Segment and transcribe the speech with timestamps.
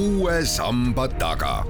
[0.00, 1.64] uue samba taga.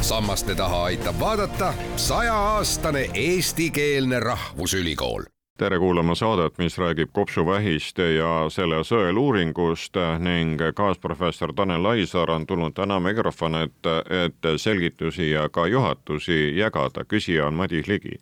[0.00, 5.22] sammaste taha aitab vaadata sajaaastane eestikeelne rahvusülikool
[5.58, 12.74] tere kuulama saadet, mis räägib kopsuvähist ja selle sõeluuringust ning kaasprofessor Tanel Aisaar on tulnud
[12.74, 13.94] täna mikrofoni ette,
[14.24, 17.04] et selgitusi ja ka juhatusi jagada.
[17.04, 18.18] küsija on Madis Ligi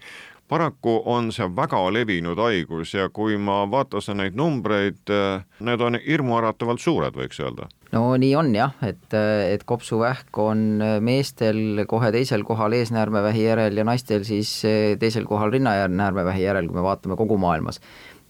[0.49, 5.13] paraku on see väga levinud haigus ja kui ma vaatasin neid numbreid,
[5.61, 7.69] need on hirmuäratavalt suured, võiks öelda.
[7.93, 13.87] no nii on jah, et, et kopsuvähk on meestel kohe teisel kohal eesnäärmevähi järel ja
[13.89, 14.59] naistel siis
[15.01, 17.81] teisel kohal rinnanäärmevähi järel, kui me vaatame kogu maailmas.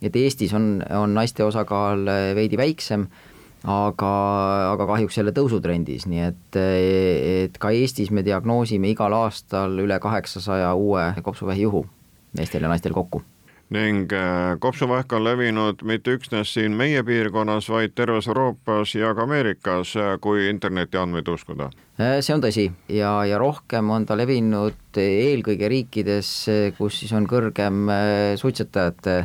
[0.02, 3.08] et Eestis on, on naiste osakaal veidi väiksem
[3.62, 4.12] aga,
[4.72, 10.74] aga kahjuks jälle tõusutrendis, nii et, et ka Eestis me diagnoosime igal aastal üle kaheksasaja
[10.74, 11.84] uue kopsuvähi juhu
[12.38, 13.22] meestel ja naistel kokku
[13.72, 19.24] ning äh, kopsuvähk on levinud mitte üksnes siin meie piirkonnas, vaid terves Euroopas ja ka
[19.24, 21.70] Ameerikas, äh, kui internetiandmeid uskuda.
[22.00, 26.32] Äh, see on tõsi ja, ja rohkem on ta levinud eelkõige riikides,
[26.76, 27.86] kus siis on kõrgem
[28.40, 29.16] suitsetajate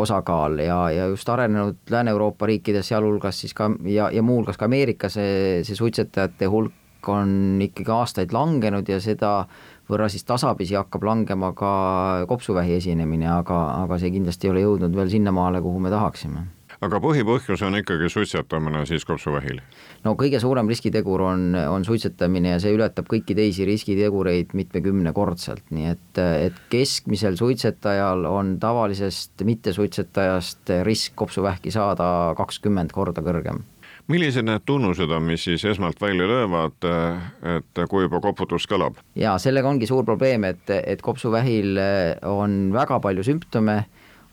[0.00, 5.18] osakaal ja, ja just arenenud Lääne-Euroopa riikides, sealhulgas siis ka ja, ja muuhulgas ka Ameerikas
[5.18, 6.72] see, see suitsetajate hulk
[7.08, 9.34] on ikkagi aastaid langenud ja seda
[9.90, 11.70] võrra siis tasapisi hakkab langema ka
[12.28, 16.46] kopsuvähi esinemine, aga, aga see kindlasti ei ole jõudnud veel sinnamaale, kuhu me tahaksime
[16.82, 19.60] aga põhipõhjus on ikkagi suitsetamine siis kopsuvähil?
[20.04, 25.90] no kõige suurem riskitegur on, on suitsetamine ja see ületab kõiki teisi riskitegureid mitmekümnekordselt, nii
[25.92, 33.62] et, et keskmisel suitsetajal on tavalisest mittesuitsetajast risk kopsuvähki saada kakskümmend korda kõrgem
[34.10, 36.88] millised need tunnused on, mis siis esmalt välja löövad,
[37.56, 39.00] et kui juba koputus kõlab?
[39.18, 41.78] jaa, sellega ongi suur probleem, et, et kopsuvähil
[42.28, 43.78] on väga palju sümptome,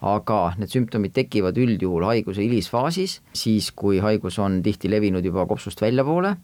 [0.02, 5.82] aga need sümptomid tekivad üldjuhul haiguse hilisfaasis, siis kui haigus on tihti levinud juba kopsust
[5.84, 6.36] väljapoole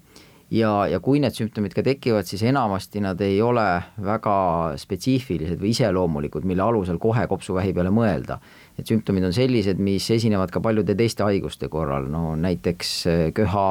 [0.53, 3.65] ja, ja kui need sümptomid ka tekivad, siis enamasti nad ei ole
[4.03, 4.37] väga
[4.79, 8.39] spetsiifilised või iseloomulikud, mille alusel kohe kopsuvähi peale mõelda.
[8.77, 13.65] Et sümptomid on sellised, mis esinevad ka paljude teiste haiguste korral, no näiteks äh, köha,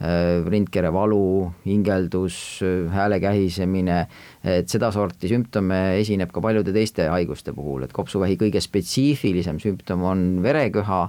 [0.00, 4.00] äh, rindkere valu, hingeldus, äh, hääle kähisemine,
[4.42, 10.26] et sedasorti sümptome esineb ka paljude teiste haiguste puhul, et kopsuvähi kõige spetsiifilisem sümptom on
[10.42, 11.06] vereköha,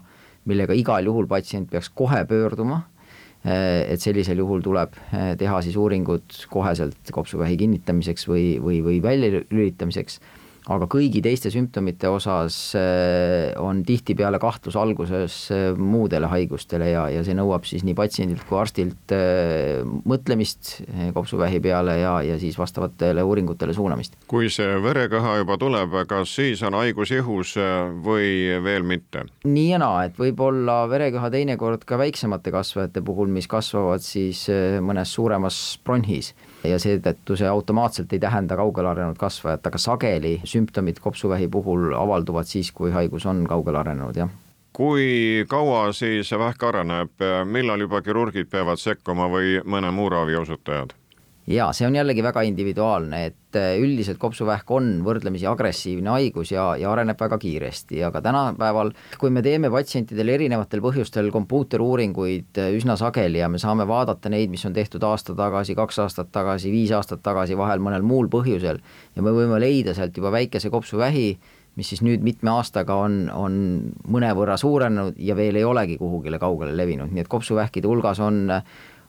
[0.50, 2.84] millega igal juhul patsient peaks kohe pöörduma
[3.42, 10.20] et sellisel juhul tuleb eh, teha siis uuringud koheselt kopsuvähi kinnitamiseks või, või, või väljalülitamiseks
[10.70, 17.24] aga kõigi teiste sümptomite osas äh, on tihtipeale kahtlus alguses äh, muudele haigustele ja, ja
[17.26, 20.76] see nõuab siis nii patsiendilt kui arstilt äh, mõtlemist
[21.16, 24.20] kopsuvähi peale ja, ja siis vastavatele uuringutele suunamist.
[24.30, 27.56] kui see vereköha juba tuleb, kas siis on haigus ihus
[28.06, 29.26] või veel mitte?
[29.48, 34.46] nii ja naa, et võib-olla vereköha teinekord ka väiksemate kasvajate puhul, mis kasvavad siis
[34.86, 41.02] mõnes suuremas bronhis ja seetõttu see automaatselt ei tähenda kaugele arenenud kasvajat, aga sageli sümptomid
[41.02, 44.32] kopsuvähi puhul avalduvad siis, kui haigus on kaugele arenenud, jah
[44.74, 47.12] kui kaua siis vähk areneb,
[47.46, 50.96] millal juba kirurgid peavad sekkuma või mõne muu ravi osutajad?
[51.48, 56.72] Jaa, see on jällegi väga individuaalne, et äh, üldiselt kopsuvähk on võrdlemisi agressiivne haigus ja,
[56.78, 62.98] ja areneb väga kiiresti, aga tänapäeval, kui me teeme patsientidele erinevatel põhjustel kompuuteruuringuid äh, üsna
[63.00, 66.94] sageli ja me saame vaadata neid, mis on tehtud aasta tagasi, kaks aastat tagasi, viis
[66.96, 68.84] aastat tagasi, vahel mõnel muul põhjusel,
[69.16, 71.34] ja me võime leida sealt juba väikese kopsuvähi,
[71.80, 73.54] mis siis nüüd mitme aastaga on, on
[74.12, 78.50] mõnevõrra suurenenud ja veel ei olegi kuhugile kaugele levinud, nii et kopsuvähkide hulgas on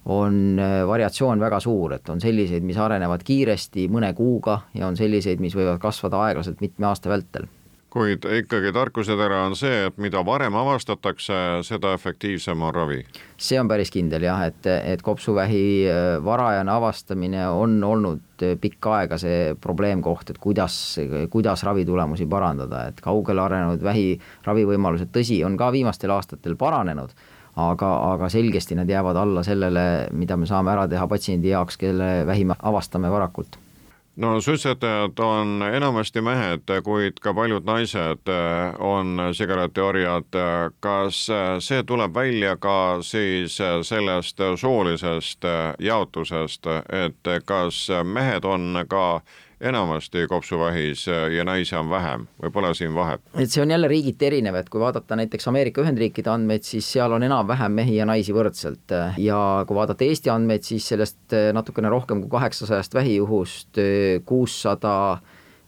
[0.05, 4.97] on äh, variatsioon väga suur, et on selliseid, mis arenevad kiiresti mõne kuuga ja on
[4.99, 7.51] selliseid, mis võivad kasvada aeglaselt mitme aasta vältel
[7.93, 11.35] kuid ikkagi tarkusetera on see, et mida varem avastatakse,
[11.67, 13.03] seda efektiivsem on ravi.
[13.37, 18.97] see on päris kindel jah, et, et kopsuvähi äh, varajane avastamine on olnud äh, pikka
[19.03, 20.79] aega see probleemkoht, et kuidas,
[21.31, 24.17] kuidas ravitulemusi parandada, et kaugele arenenud vähi
[24.47, 27.13] ravivõimalused, tõsi, on ka viimastel aastatel paranenud
[27.57, 32.27] aga, aga selgesti need jäävad alla sellele, mida me saame ära teha patsiendi jaoks, kelle
[32.27, 33.59] vähi me avastame varakult
[34.17, 40.37] no suitsetajad on enamasti mehed, kuid ka paljud naised eh, on sigaretiorjad.
[40.81, 41.29] kas
[41.59, 45.45] see tuleb välja ka siis sellest soolisest
[45.79, 46.67] jaotusest,
[47.07, 49.21] et kas mehed on ka
[49.63, 51.07] enamasti kopsuvähis
[51.37, 52.27] ja naisi on vähem.
[52.43, 53.23] Või pole siin vahet?
[53.39, 57.13] et see on jälle riigiti erinev, et kui vaadata näiteks Ameerika Ühendriikide andmeid, siis seal
[57.13, 58.95] on enam-vähem mehi ja naisi võrdselt.
[59.19, 59.39] Ja
[59.69, 63.81] kui vaadata Eesti andmeid, siis sellest natukene rohkem kui kaheksasajast vähijuhust
[64.27, 64.97] kuussada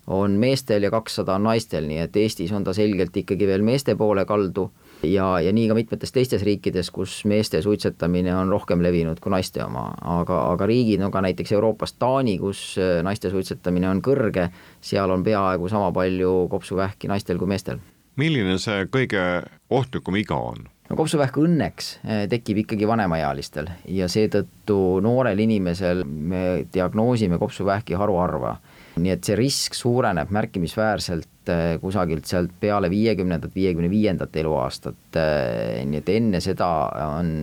[0.06, 3.94] on meestel ja kakssada on naistel, nii et Eestis on ta selgelt ikkagi veel meeste
[3.97, 4.69] poole kaldu
[5.06, 9.64] ja, ja nii ka mitmetes teistes riikides, kus meeste suitsetamine on rohkem levinud kui naiste
[9.64, 9.86] oma,
[10.16, 14.48] aga, aga riigid, no ka näiteks Euroopas Taani, kus äh, naiste suitsetamine on kõrge,
[14.84, 17.82] seal on peaaegu sama palju kopsuvähki naistel kui meestel.
[18.16, 19.24] milline see kõige
[19.70, 20.68] ohtlikum iga on?
[20.90, 28.58] No kopsuvähk õnneks äh, tekib ikkagi vanemaealistel ja seetõttu noorel inimesel me diagnoosime kopsuvähki haruharva.
[29.00, 35.81] Nii et see risk suureneb märkimisväärselt äh, kusagilt sealt peale viiekümnendat, viiekümne viiendat eluaastat, äh,
[35.88, 36.70] nii et enne seda
[37.16, 37.34] on,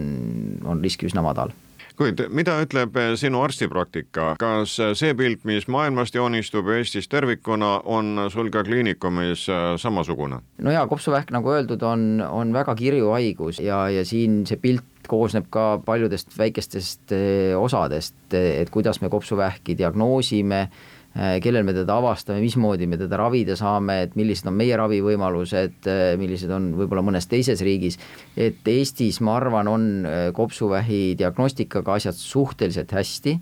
[0.67, 1.51] on risk üsna madal
[1.97, 8.27] kuid mida ütleb äh, sinu arstipraktika, kas see pilt, mis maailmast joonistub Eestis tervikuna, on
[8.33, 9.47] sul ka kliinikumis
[9.81, 10.41] samasugune?
[10.61, 14.88] no jaa, kopsuvähk, nagu öeldud, on, on väga kirju haigus ja, ja siin see pilt
[15.11, 17.11] koosneb ka paljudest väikestest
[17.57, 20.67] osadest, et kuidas me kopsuvähki diagnoosime
[21.13, 26.03] kellel me teda avastame, mismoodi me teda ravida saame, et millised on meie ravivõimalused, äh,
[26.19, 27.99] millised on võib-olla mõnes teises riigis.
[28.37, 33.39] et Eestis, ma arvan, on äh, kopsuvähi diagnostikaga asjad suhteliselt hästi.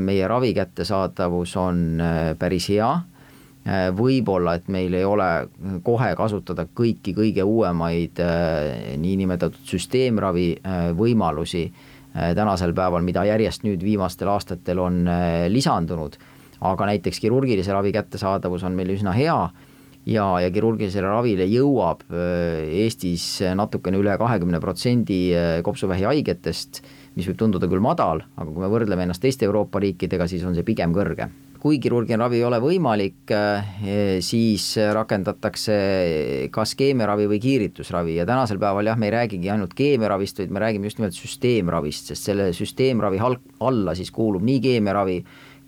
[0.00, 2.00] meie ravi kättesaadavus on
[2.38, 3.00] päris hea.
[3.94, 5.48] võib-olla, et meil ei ole
[5.84, 8.18] kohe kasutada kõiki kõige uuemaid
[8.98, 10.56] niinimetatud süsteemravi
[10.98, 11.70] võimalusi
[12.12, 15.06] tänasel päeval, mida järjest nüüd viimastel aastatel on
[15.48, 16.18] lisandunud
[16.60, 19.38] aga näiteks kirurgilise ravi kättesaadavus on meil üsna hea
[20.08, 23.26] ja, ja kirurgilisele ravile jõuab äh, Eestis
[23.58, 26.82] natukene üle kahekümne protsendi äh, kopsuvähi haigetest,
[27.18, 30.56] mis võib tunduda küll madal, aga kui me võrdleme ennast teiste Euroopa riikidega, siis on
[30.56, 31.28] see pigem kõrge.
[31.58, 33.72] Kui kirurgiline ravi ei ole võimalik, äh,
[34.24, 35.78] siis rakendatakse
[36.54, 40.62] kas keemiaravi või kiiritusravi ja tänasel päeval jah, me ei räägigi ainult keemiaravist, vaid me
[40.62, 45.18] räägime just nimelt süsteemravist, sest selle süsteemravi alla siis kuulub nii keemiaravi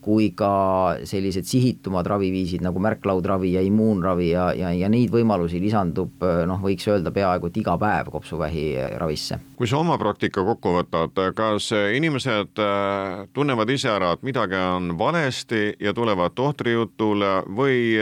[0.00, 6.24] kui ka sellised sihitumad raviviisid nagu märklaudravi ja immuunravi ja, ja, ja neid võimalusi lisandub
[6.46, 8.64] noh, võiks öelda peaaegu et iga päev kopsuvähi
[9.00, 9.40] ravisse.
[9.56, 14.94] kui sa oma praktika kokku võtad, kas inimesed äh, tunnevad ise ära, et midagi on
[14.98, 17.98] valesti ja tulevad tohtri jutule või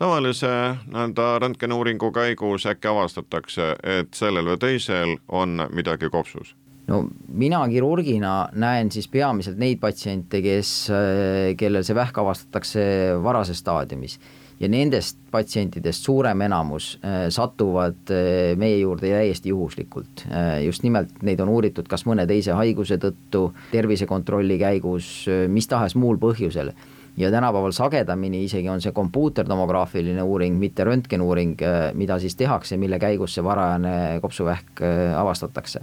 [0.00, 0.52] tavalise
[0.86, 6.56] nii-öelda röntgenuuringu käigus äkki avastatakse, et sellel või teisel on midagi kopsus?
[6.90, 12.84] No mina kirurgina näen siis peamiselt neid patsiente, kes, äh, kellel see vähk avastatakse
[13.22, 14.18] varases staadiumis.
[14.62, 20.26] Ja nendest patsientidest suurem enamus äh, satuvad äh, meie juurde täiesti juhuslikult.
[20.64, 25.12] just nimelt neid on uuritud kas mõne teise haiguse tõttu, tervisekontrolli käigus,
[25.48, 26.72] mis tahes muul põhjusel.
[27.16, 31.60] Ja tänapäeval sagedamini isegi on see kompuutertomograafiline uuring, mitte röntgenuuring,
[31.92, 34.80] mida siis tehakse, mille käigus see varajane kopsuvähk
[35.20, 35.82] avastatakse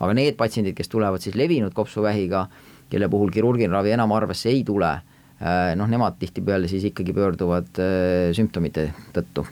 [0.00, 2.46] aga need patsiendid, kes tulevad siis levinud kopsuvähiga,
[2.90, 4.92] kelle puhul kirurgiline ravi enam arvesse ei tule,
[5.40, 9.46] äh, noh, nemad tihtipeale siis ikkagi pöörduvad äh, sümptomite tõttu.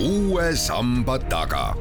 [0.00, 1.74] uue samba taga.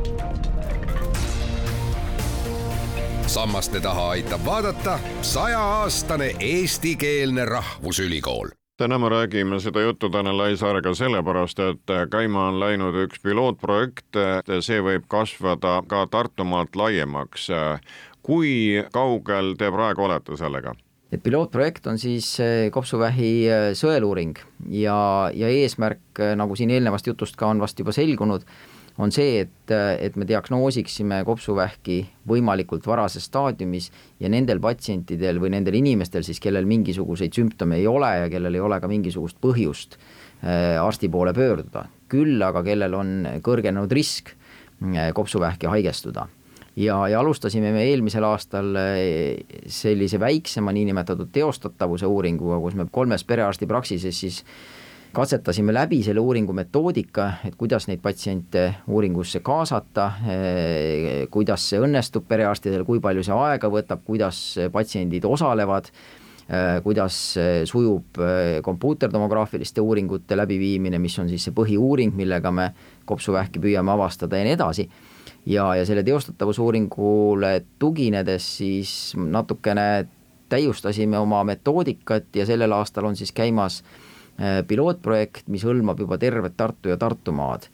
[3.29, 11.59] sammaste taha aitab vaadata sajaaastane eestikeelne rahvusülikool täna me räägime seda juttu Tanel Laisaarega sellepärast,
[11.59, 14.19] et käima on läinud üks pilootprojekt,
[14.63, 17.49] see võib kasvada ka Tartumaalt laiemaks.
[18.23, 20.75] kui kaugel te praegu olete sellega?
[21.17, 24.37] pilootprojekt on siis eh, kopsuvähi eh, sõeluuring
[24.69, 28.45] ja, ja eesmärk, eh, nagu siin eelnevast jutust ka on vast juba selgunud,
[28.99, 33.89] on see, et, et me diagnoosiksime kopsuvähki võimalikult varases staadiumis
[34.19, 38.63] ja nendel patsientidel või nendel inimestel siis, kellel mingisuguseid sümptome ei ole ja kellel ei
[38.63, 43.15] ole ka mingisugust põhjust äh, arsti poole pöörduda, küll aga kellel on
[43.45, 46.27] kõrgenenud risk äh, kopsuvähki haigestuda.
[46.79, 53.23] Ja, ja alustasime me eelmisel aastal äh, sellise väiksema niinimetatud teostatavuse uuringuga, kus me kolmes
[53.27, 54.43] perearstipraksises siis
[55.13, 60.11] katsetasime läbi selle uuringu metoodika, et kuidas neid patsiente uuringusse kaasata,
[61.31, 64.41] kuidas see õnnestub perearstidel, kui palju see aega võtab, kuidas
[64.73, 65.89] patsiendid osalevad,
[66.83, 67.17] kuidas
[67.69, 68.19] sujub
[68.65, 72.71] kompuutertomograafiliste uuringute läbiviimine, mis on siis see põhiuuring, millega me
[73.09, 74.89] kopsuvähki püüame avastada ja nii edasi.
[75.49, 80.05] Ja, ja selle teostatavusuuringule tuginedes siis natukene
[80.49, 84.08] täiustasime oma metoodikat ja sellel aastal on siis käimas Äh,
[84.67, 87.67] pilootprojekt, mis hõlmab juba tervet Tartu ja Tartumaad.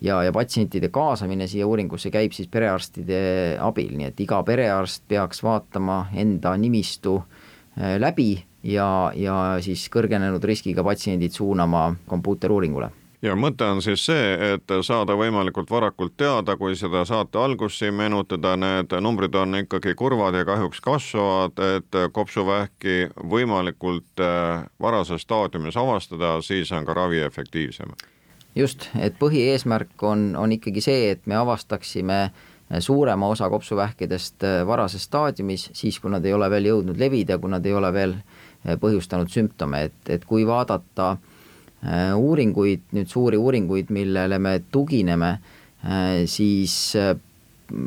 [0.00, 5.42] ja, ja patsientide kaasamine siia uuringusse käib siis perearstide abil, nii et iga perearst peaks
[5.42, 12.90] vaatama enda nimistu äh, läbi ja, ja siis kõrgenenud riskiga patsiendid suunama kompuuteruuringule
[13.22, 17.96] ja mõte on siis see, et saada võimalikult varakult teada, kui seda saate algust siin
[17.98, 25.76] meenutada, need numbrid on ikkagi kurvad ja kahjuks kasvavad, et kopsuvähki võimalikult äh, varases staadiumis
[25.76, 27.96] avastada, siis on ka ravi efektiivsem.
[28.54, 32.30] just, et põhieesmärk on, on ikkagi see, et me avastaksime
[32.78, 37.50] suurema osa kopsuvähkidest äh, varases staadiumis, siis kui nad ei ole veel jõudnud levida, kui
[37.50, 41.34] nad ei ole veel äh, põhjustanud sümptome, et, et kui vaadata äh,
[42.16, 45.36] uuringuid, nüüd suuri uuringuid, millele me tugineme,
[46.26, 46.74] siis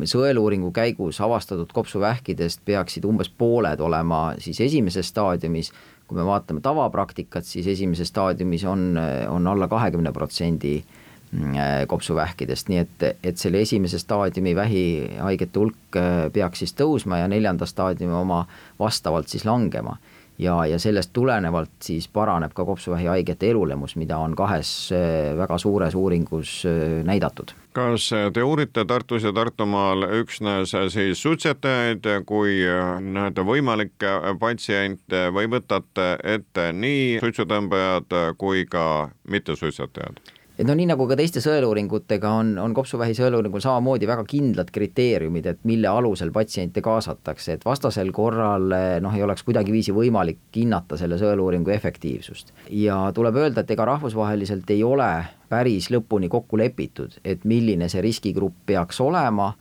[0.07, 5.73] sõeluuringu käigus avastatud kopsuvähkidest peaksid umbes pooled olema siis esimeses staadiumis,
[6.07, 8.95] kui me vaatame tavapraktikat, siis esimeses staadiumis on,
[9.27, 10.77] on alla kahekümne protsendi
[11.31, 17.29] Äh, kopsuvähkidest, nii et, et selle esimese staadiumi vähihaigete hulk äh, peaks siis tõusma ja
[17.31, 18.41] neljanda staadiumi oma
[18.79, 19.93] vastavalt siis langema.
[20.41, 25.95] Ja, ja sellest tulenevalt siis paraneb ka kopsuvähihaigete elulemus, mida on kahes äh, väga suures
[25.95, 26.61] uuringus
[27.07, 35.47] näidatud kas te uurite Tartus ja Tartumaal üksnes siis suitsetajaid kui nii-öelda võimalikke patsiente või
[35.51, 38.85] võtate ette nii suitsutõmbajad kui ka
[39.23, 40.19] mittesuitsetajad?
[40.59, 45.47] Et no nii nagu ka teiste sõeluuringutega on, on kopsuvähi sõeluuringul samamoodi väga kindlad kriteeriumid,
[45.47, 48.67] et mille alusel patsiente kaasatakse, et vastasel korral
[49.01, 52.53] noh, ei oleks kuidagiviisi võimalik hinnata selle sõeluuringu efektiivsust.
[52.69, 55.11] ja tuleb öelda, et ega rahvusvaheliselt ei ole
[55.49, 59.53] päris lõpuni kokku lepitud, et milline see riskigrupp peaks olema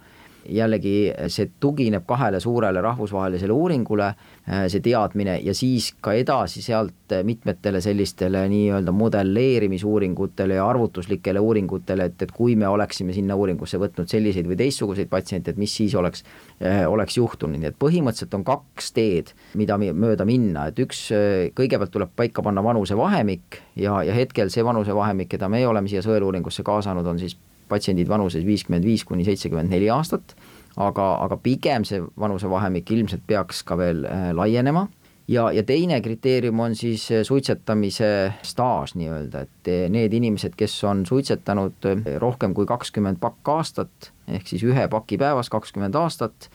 [0.49, 4.07] jällegi see tugineb kahele suurele rahvusvahelisele uuringule,
[4.49, 12.05] äh, see teadmine ja siis ka edasi sealt mitmetele sellistele nii-öelda modelleerimisuuringutele ja arvutuslikele uuringutele,
[12.11, 15.95] et, et kui me oleksime sinna uuringusse võtnud selliseid või teistsuguseid patsiente, et mis siis
[15.99, 16.25] oleks,
[16.63, 21.51] äh, oleks juhtunud, nii et põhimõtteliselt on kaks teed, mida mööda minna, et üks, äh,
[21.57, 26.65] kõigepealt tuleb paika panna vanusevahemik ja, ja hetkel see vanusevahemik, keda me oleme siia sõeluuringusse
[26.67, 27.37] kaasanud, on siis
[27.71, 30.35] patsiendid vanuses viiskümmend viis kuni seitsekümmend neli aastat,
[30.81, 34.87] aga, aga pigem see vanusevahemik ilmselt peaks ka veel äh, laienema
[35.31, 38.11] ja, ja teine kriteerium on siis äh, suitsetamise
[38.47, 41.91] staaž nii-öelda, et äh, need inimesed, kes on suitsetanud
[42.23, 46.51] rohkem kui kakskümmend pakk aastat, ehk siis ühe paki päevas kakskümmend aastat,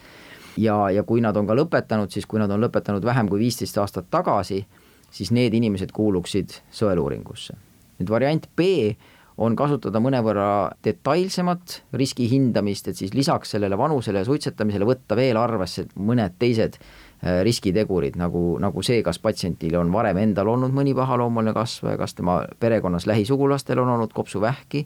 [0.58, 3.78] ja, ja kui nad on ka lõpetanud, siis kui nad on lõpetanud vähem kui viisteist
[3.82, 4.64] aastat tagasi,
[5.12, 7.56] siis need inimesed kuuluksid sõeluuringusse.
[8.00, 8.96] nüüd variant B
[9.38, 15.40] on kasutada mõnevõrra detailsemat riski hindamist, et siis lisaks sellele vanusele ja suitsetamisele võtta veel
[15.40, 20.96] arvesse mõned teised äh, riskitegurid, nagu, nagu see, kas patsientil on varem endal olnud mõni
[20.96, 24.86] pahaloomuline kasvaja, kas tema perekonnas lähisugulastel on olnud kopsuvähki,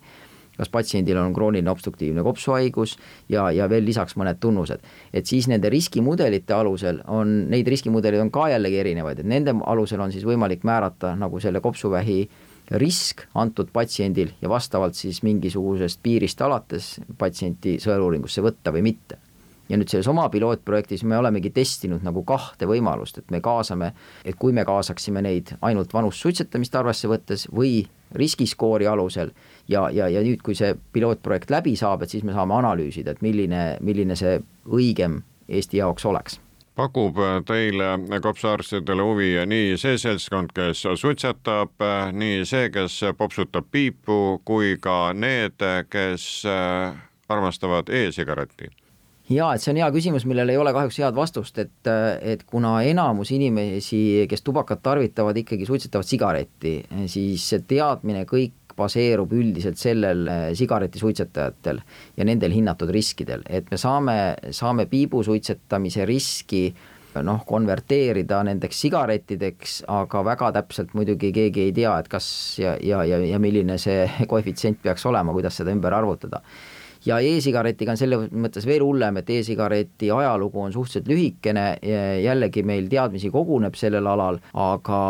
[0.60, 2.98] kas patsiendil on krooniline obstruktiivne kopsuhaigus
[3.32, 4.82] ja, ja veel lisaks mõned tunnused.
[5.14, 10.02] et siis nende riskimudelite alusel on, neid riskimudeleid on ka jällegi erinevaid, et nende alusel
[10.02, 12.24] on siis võimalik määrata nagu selle kopsuvähi
[12.72, 19.18] risk antud patsiendil ja vastavalt siis mingisugusest piirist alates patsienti sõeluuringusse võtta või mitte.
[19.70, 23.92] ja nüüd selles oma pilootprojektis me olemegi testinud nagu kahte võimalust, et me kaasame,
[24.26, 29.32] et kui me kaasaksime neid ainult vanust suitsetamist arvesse võttes või riskiskoori alusel
[29.68, 33.22] ja, ja, ja nüüd, kui see pilootprojekt läbi saab, et siis me saame analüüsida, et
[33.22, 36.40] milline, milline see õigem Eesti jaoks oleks
[36.80, 41.76] pakub teile kopsuarstidele huvi nii see seltskond, kes suitsetab,
[42.16, 45.60] nii see, kes popsutab piipu, kui ka need,
[45.92, 46.96] kes äh,
[47.30, 48.72] armastavad e-sigaretti?
[49.30, 51.90] jaa, et see on hea küsimus, millele ei ole kahjuks head vastust, et,
[52.26, 56.74] et kuna enamus inimesi, kes tubakat tarvitavad, ikkagi suitsetavad sigaretti,
[57.12, 61.82] siis see teadmine kõik baseerub üldiselt sellel eh, sigaretisuitsetajatel
[62.18, 64.16] ja nendel hinnatud riskidel, et me saame,
[64.56, 66.70] saame piibu suitsetamise riski
[67.26, 72.28] noh, konverteerida nendeks sigarettideks, aga väga täpselt muidugi keegi ei tea, et kas
[72.62, 76.44] ja, ja, ja, ja milline see koefitsient peaks olema, kuidas seda ümber arvutada
[77.06, 81.66] ja e-sigaretiga on selles mõttes veel hullem, et e-sigareti ajalugu on suhteliselt lühikene,
[82.24, 85.02] jällegi meil teadmisi koguneb sellel alal, aga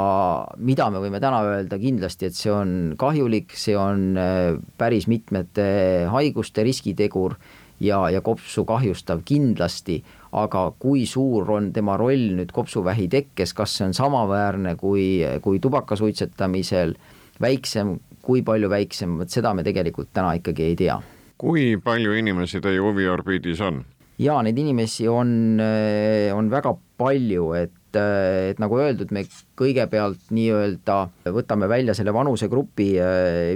[0.58, 1.80] mida me võime täna öelda?
[1.80, 5.66] Kindlasti, et see on kahjulik, see on äh, päris mitmete
[6.12, 7.38] haiguste riskitegur
[7.82, 10.00] ja, ja kopsu kahjustav kindlasti,
[10.38, 15.62] aga kui suur on tema roll nüüd kopsuvähi tekkes, kas see on samaväärne kui, kui
[15.64, 16.94] tubaka suitsetamisel,
[17.42, 21.00] väiksem, kui palju väiksem, vot seda me tegelikult täna ikkagi ei tea
[21.40, 23.84] kui palju inimesi teie huviorbiidis on?
[24.20, 25.30] jaa, neid inimesi on,
[25.64, 29.24] eh, on väga palju, et et nagu öeldud, me
[29.60, 30.98] kõigepealt nii-öelda
[31.36, 32.88] võtame välja selle vanusegrupi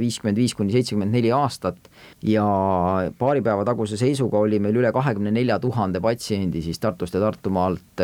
[0.01, 1.89] viiskümmend viis kuni seitsekümmend neli aastat
[2.27, 2.43] ja
[3.19, 8.03] paari päeva taguse seisuga oli meil üle kahekümne nelja tuhande patsiendi siis Tartust ja Tartumaalt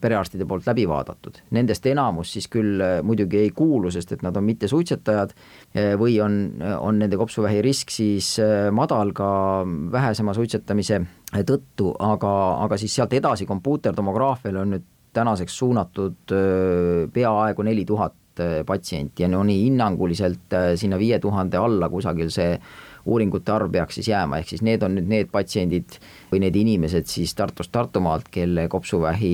[0.00, 1.38] perearstide poolt läbi vaadatud.
[1.54, 5.34] Nendest enamus siis küll muidugi ei kuulu, sest et nad on mittesuitsetajad
[6.00, 6.40] või on,
[6.80, 8.34] on nende kopsuvähi risk siis
[8.74, 9.30] madal ka
[9.92, 11.02] vähesema suitsetamise
[11.48, 12.34] tõttu, aga,
[12.64, 16.36] aga siis sealt edasi kompuuterdomograafiale on nüüd tänaseks suunatud
[17.12, 18.14] peaaegu neli tuhat
[18.66, 22.52] patsienti ja no nii hinnanguliselt sinna viie tuhande alla kusagil see
[23.08, 25.96] uuringute arv peaks siis jääma, ehk siis need on nüüd need patsiendid
[26.32, 29.32] või need inimesed siis Tartust, Tartumaalt, kelle kopsuvähi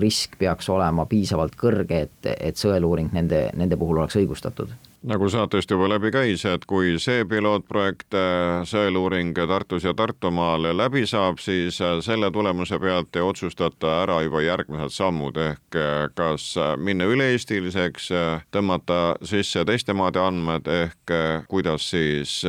[0.00, 5.70] risk peaks olema piisavalt kõrge, et, et sõeluuring nende, nende puhul oleks õigustatud nagu saatest
[5.72, 11.80] juba läbi käis, et kui see pilootprojekt, äh, sõeluuring Tartus ja Tartumaal läbi saab, siis
[11.80, 18.10] äh, selle tulemuse pealt te otsustate ära juba järgmised sammud ehk äh, kas minna üle-eestiliseks,
[18.52, 21.14] tõmmata sisse teiste maade andmed ehk
[21.48, 22.40] kuidas siis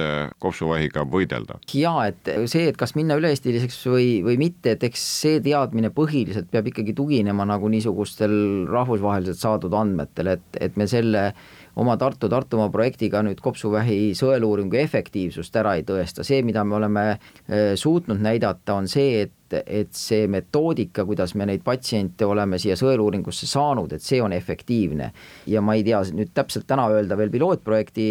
[0.44, 1.62] kopsuvähiga võidelda?
[1.74, 6.52] jaa, et see, et kas minna üle-eestiliseks või, või mitte, et eks see teadmine põhiliselt
[6.52, 11.30] peab ikkagi tuginema nagu niisugustel rahvusvaheliselt saadud andmetel, et, et me selle
[11.76, 17.74] oma Tartu-Tartumaa projektiga nüüd kopsuvähi sõeluuringu efektiivsust ära ei tõesta, see, mida me oleme äh,
[17.80, 23.50] suutnud näidata, on see, et et see metoodika, kuidas me neid patsiente oleme siia sõeluuringusse
[23.52, 25.12] saanud, et see on efektiivne.
[25.48, 28.06] ja ma ei tea nüüd täpselt täna öelda veel pilootprojekti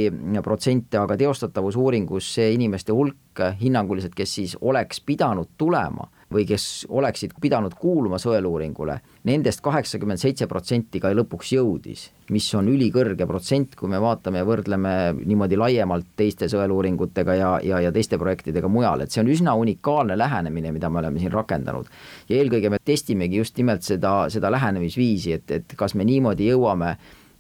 [0.45, 7.33] protsente, aga teostatavusuuringus see inimeste hulk hinnanguliselt, kes siis oleks pidanud tulema või kes oleksid
[7.43, 8.97] pidanud kuuluma sõeluuringule,
[9.27, 14.47] nendest kaheksakümmend seitse protsenti ka lõpuks jõudis, mis on ülikõrge protsent, kui me vaatame ja
[14.47, 19.57] võrdleme niimoodi laiemalt teiste sõeluuringutega ja, ja, ja teiste projektidega mujal, et see on üsna
[19.59, 21.91] unikaalne lähenemine, mida me oleme siin rakendanud.
[22.29, 26.95] ja eelkõige me testimegi just nimelt seda, seda lähenemisviisi, et, et kas me niimoodi jõuame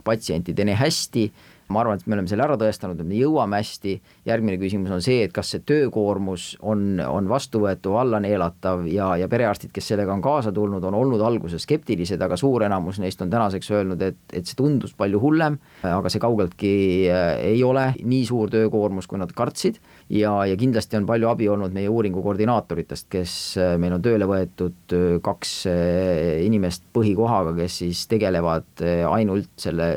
[0.04, 1.30] patsientideni hästi
[1.70, 3.94] ma arvan, et me oleme selle ära tõestanud, et me jõuame hästi,
[4.28, 9.28] järgmine küsimus on see, et kas see töökoormus on, on vastuvõetav, alla neelatav ja, ja
[9.30, 13.32] perearstid, kes sellega on kaasa tulnud, on olnud alguses skeptilised, aga suur enamus neist on
[13.32, 16.74] tänaseks öelnud, et, et see tundus palju hullem, aga see kaugeltki
[17.10, 21.48] äh, ei ole nii suur töökoormus, kui nad kartsid ja, ja kindlasti on palju abi
[21.48, 25.54] olnud meie uuringu koordinaatoritest, kes äh, meil on tööle võetud äh, kaks
[26.44, 29.90] inimest põhikohaga, kes siis tegelevad ainult selle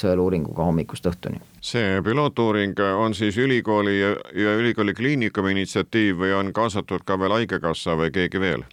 [0.00, 6.54] sõeluuringuga hommikust õhtuni see pilootuuring on siis ülikooli ja, ja ülikooli kliinikumi initsiatiiv või on
[6.56, 8.64] kaasatud ka veel Haigekassa või keegi veel?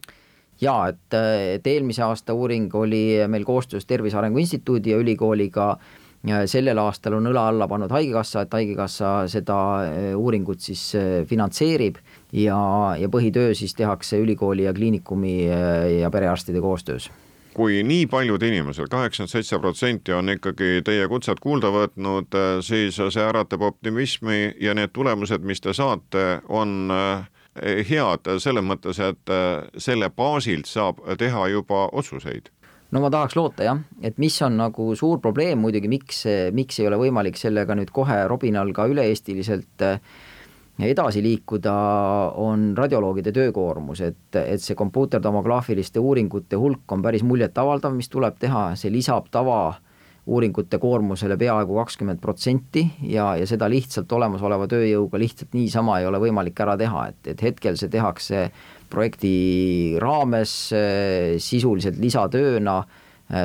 [0.61, 1.17] jaa, et,
[1.57, 5.75] et eelmise aasta uuring oli meil koostöös Tervise Arengu Instituudi ja ülikooliga
[6.45, 11.99] sellel aastal on õla alla pannud Haigekassa, et Haigekassa seda eh, uuringut siis eh, finantseerib
[12.33, 12.57] ja,
[12.99, 17.09] ja põhitöö siis tehakse ülikooli ja kliinikumi eh, ja perearstide koostöös.
[17.57, 23.23] Kui nii paljud inimesed, kaheksakümmend seitse protsenti on ikkagi teie kutset kuulda võtnud, siis see
[23.23, 26.91] äratab optimismi ja need tulemused, mis te saate, on
[27.57, 29.33] head selles mõttes, et
[29.81, 32.53] selle baasilt saab teha juba otsuseid
[32.91, 36.23] no ma tahaks loota jah, et mis on nagu suur probleem muidugi, miks,
[36.55, 39.99] miks ei ole võimalik sellega nüüd kohe robinal ka üle-eestiliselt äh,
[40.85, 41.73] edasi liikuda,
[42.37, 48.69] on radioloogide töökoormus, et, et see kompuutertomograafiliste uuringute hulk on päris muljetavaldav, mis tuleb teha,
[48.77, 49.79] see lisab tava
[50.27, 56.19] uuringute koormusele peaaegu kakskümmend protsenti ja, ja seda lihtsalt olemasoleva tööjõuga lihtsalt niisama ei ole
[56.21, 58.47] võimalik ära teha, et, et hetkel see tehakse
[58.91, 60.53] projekti raames
[61.43, 62.81] sisuliselt lisatööna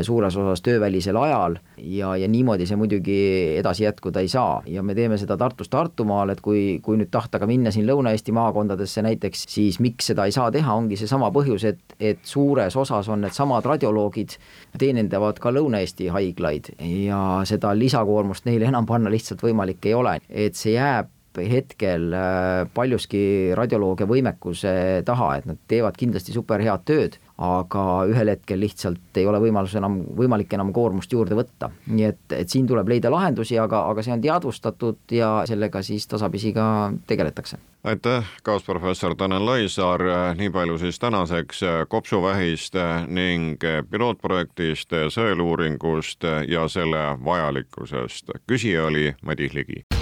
[0.06, 3.16] suures osas töövälisel ajal ja, ja niimoodi see muidugi
[3.58, 4.60] edasi jätkuda ei saa.
[4.66, 8.34] Ja me teeme seda Tartust Tartumaal, et kui, kui nüüd tahta ka minna siin Lõuna-Eesti
[8.36, 13.10] maakondadesse näiteks, siis miks seda ei saa teha, ongi seesama põhjus, et, et suures osas
[13.10, 14.36] on needsamad radioloogid,
[14.78, 20.58] teenindavad ka Lõuna-Eesti haiglaid ja seda lisakoormust neile enam panna lihtsalt võimalik ei ole, et
[20.58, 27.16] see jääb hetkel äh, paljuski radioloogia võimekuse taha, et nad teevad kindlasti super head tööd,
[27.42, 31.70] aga ühel hetkel lihtsalt ei ole võimalus enam, võimalik enam koormust juurde võtta.
[31.86, 36.06] nii et, et siin tuleb leida lahendusi, aga, aga see on teadvustatud ja sellega siis
[36.10, 36.66] tasapisi ka
[37.06, 37.58] tegeletakse.
[37.84, 40.04] aitäh, kaasprofessor Tanel Laisaar,
[40.38, 42.78] nii palju siis tänaseks kopsuvähist
[43.08, 48.36] ning pilootprojektist, sõeluuringust ja selle vajalikkusest.
[48.46, 50.01] küsija oli Madis Ligi